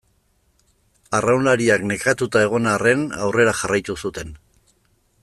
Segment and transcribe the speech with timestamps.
[1.17, 4.37] Arraunlariak nekatuta egon arren aurrera jarraitu zuten.